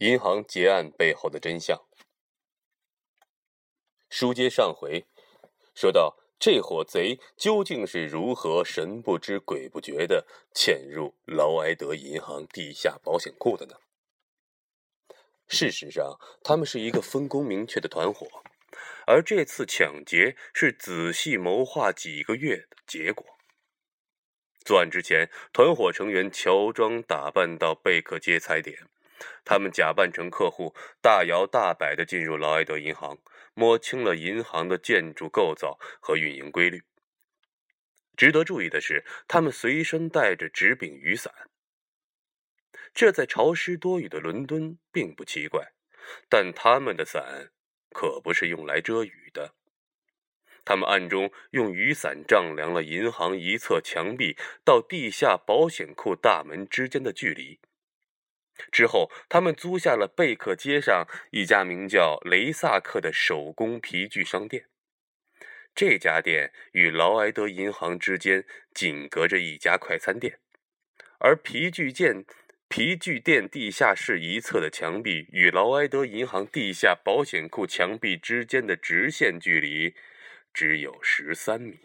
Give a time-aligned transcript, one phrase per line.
[0.00, 1.78] 银行劫案背后的真相。
[4.08, 5.04] 书接上回，
[5.74, 13.74] 说到这伙贼究竟是如何神不知鬼不觉的潜入劳埃德银行地下保险库的呢？
[15.46, 18.26] 事实上，他们是一个分工明确的团伙，
[19.06, 23.26] 而这次抢劫是仔细谋划几个月的结果。
[24.64, 28.88] 作案之前，团伙成员乔装打扮到贝克街踩点。
[29.44, 33.18] 他们假扮成客户，大摇大摆地进入劳埃德银行，
[33.54, 36.82] 摸清了银行的建筑构造和运营规律。
[38.16, 41.32] 值得注意的是，他们随身带着纸柄雨伞。
[42.92, 45.72] 这在潮湿多雨的伦敦并不奇怪，
[46.28, 47.50] 但他们的伞
[47.90, 49.54] 可不是用来遮雨的。
[50.64, 57.58] 他们暗中用雨伞丈量了银行一侧墙壁到地下保险库大门之间的距离。
[58.70, 64.66] 之后，他们租下了贝克街上一家名叫雷萨克的手工皮具商店。
[65.74, 68.44] 这家店与劳埃德银行之间
[68.74, 70.40] 仅隔着一家快餐店，
[71.18, 72.24] 而皮具店
[72.68, 79.94] 皮具店地下室一侧的墙壁与劳埃德银行地下保险库墙壁之间的直线距离
[80.52, 81.78] 只有十三米。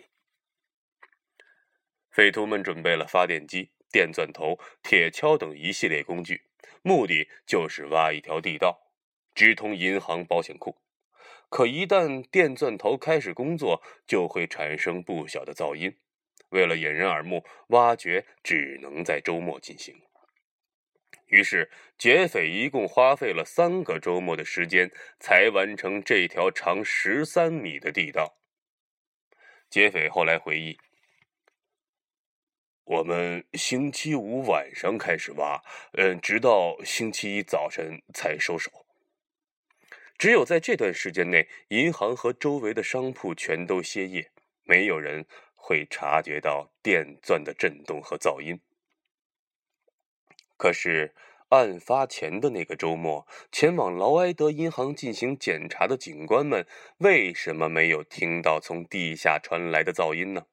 [2.11, 6.43] 匪徒们准备了发电机、电钻头、铁锹等一系列工具。
[6.81, 8.91] 目的就是挖一条地道，
[9.33, 10.77] 直通银行保险库。
[11.49, 15.95] 可一旦电钻头开始工作，就会产生不小的噪音。
[16.49, 19.95] 为了掩人耳目，挖掘只能在周末进行。
[21.27, 28.37] 于是，劫匪一共花费了三个周末的时间，才完成这条长十三米的地道。
[29.69, 30.77] 劫匪后来回忆。
[32.85, 35.59] 我们星期五晚上开始挖，
[35.93, 38.71] 嗯，直到星期一早晨才收手。
[40.19, 44.31] 只有在这段时间内，银行和周围的商铺全都歇业，
[44.63, 48.59] 没有人会察觉到电钻的震动和噪音。
[50.55, 51.15] 可是，
[51.49, 56.67] 案发前的那个周末，前往劳埃德银行进行检查的警官们，
[56.99, 60.45] 为什么没有听到从地下传来的噪音呢？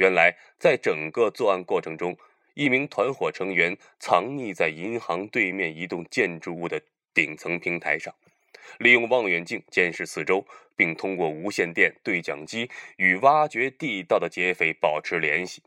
[0.00, 2.16] 原来，在整个作案过程中，
[2.54, 6.80] 一名团伙成员藏匿在银行对面一栋建筑物的
[7.12, 8.14] 顶层平台上，
[8.78, 10.42] 利用望远镜监视四周，
[10.74, 15.62] 并通过无线电对讲机与挖掘地道的劫匪保持联系。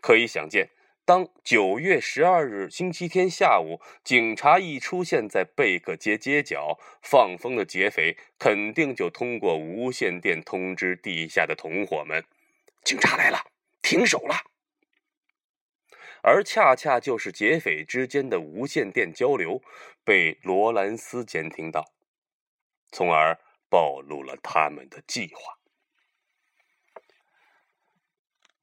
[0.00, 0.68] 可以想见，
[1.04, 12.22] 当九月十二日星期天下午，警察一出现在贝克街街角，放风的劫匪肯定就通过无线电通知地下的同伙们。
[12.84, 13.38] 警察来了，
[13.80, 14.36] 停手了。
[16.22, 19.62] 而恰恰就是劫匪之间的无线电交流
[20.04, 21.92] 被罗兰斯监听到，
[22.92, 25.58] 从而暴露了他们的计划。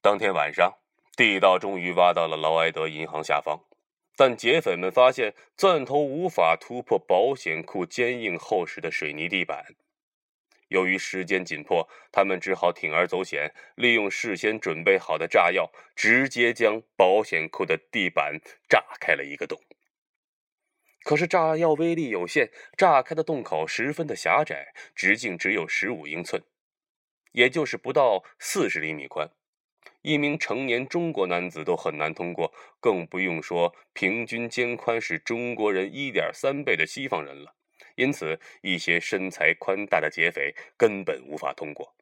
[0.00, 0.78] 当天晚上，
[1.16, 3.64] 地道终于挖到了劳埃德银行下方，
[4.16, 9.76] 但劫匪们发现钻头无法突破保险库坚硬厚实的水泥地板。
[10.72, 19.60] 由于时间紧迫，他们只好铤而走险，利用事先准备好的炸药，直接将保险库的地板炸开了一个洞。
[21.04, 26.42] 可是炸药威力有限，炸开的洞口十分的狭窄，直径只有十五英寸，
[27.32, 29.28] 也就是不到四十厘米宽。
[30.02, 37.54] 一名成年中国男子都很难通过，更不用说平均肩宽是中国人一点三倍的西方人了。
[37.96, 41.94] 因此，一些身材宽大的劫匪根本无法通过，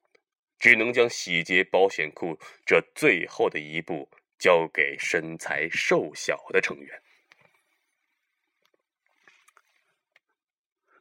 [0.58, 4.08] 只能将洗劫保险库这最后的一步
[4.38, 7.02] 交给身材瘦小的成员。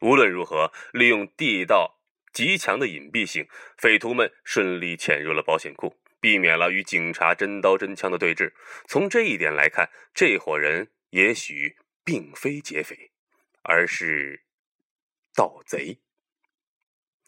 [0.02, 2.00] 无论如何，利用地道
[2.32, 3.48] 极强的隐蔽性，
[3.78, 8.54] 匪徒们顺利潜入了保险库，避免了与警察真刀真枪的对峙。
[8.88, 11.76] 从这一点来看，这伙人也许
[12.06, 13.12] 并非劫匪，
[13.62, 14.44] 而是……
[15.36, 16.00] 盗贼，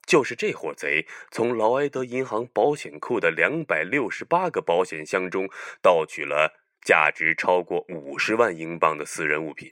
[0.05, 5.49] 就是这伙贼从劳埃德银行保险库的两百六十八个保险箱中
[5.81, 9.71] 盗取了价值超过五十万英镑的私人物品。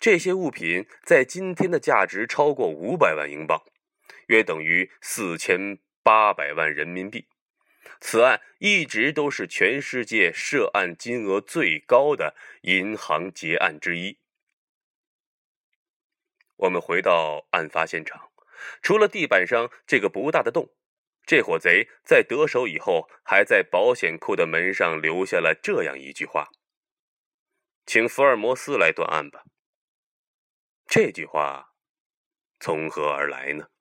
[0.00, 3.62] 这些物品在今天的价值超过五百万英镑，
[4.28, 7.26] 约等于四千八百万人民币。
[8.00, 14.18] 此案一直都是全世界涉案金额最高的银行劫案之一。
[16.62, 18.30] 我们回到案发现场，
[18.82, 20.70] 除了地板上这个不大的洞，
[21.26, 26.50] 这伙贼在得手以后，还在保险库的门上留下了这样一句话
[27.84, 29.42] ：“请福尔摩斯来断案吧。”
[30.86, 31.72] 这句话
[32.60, 33.71] 从何而来呢？